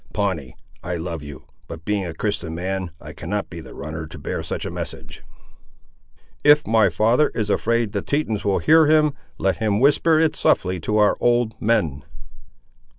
Pawnee, 0.13 0.55
I 0.83 0.95
love 0.95 1.21
you; 1.21 1.45
but 1.67 1.85
being 1.85 2.07
a 2.07 2.13
Christian 2.15 2.55
man, 2.55 2.89
I 2.99 3.13
cannot 3.13 3.51
be 3.51 3.59
the 3.61 3.75
runner 3.75 4.07
to 4.07 4.17
bear 4.17 4.41
such 4.41 4.65
a 4.65 4.71
message." 4.71 5.21
"If 6.43 6.65
my 6.65 6.89
father 6.89 7.29
is 7.35 7.51
afraid 7.51 7.91
the 7.91 8.01
Tetons 8.01 8.43
will 8.43 8.57
hear 8.57 8.87
him, 8.87 9.13
let 9.37 9.57
him 9.57 9.79
whisper 9.79 10.17
it 10.17 10.35
softly 10.35 10.79
to 10.79 10.97
our 10.97 11.17
old 11.19 11.53
men." 11.61 12.03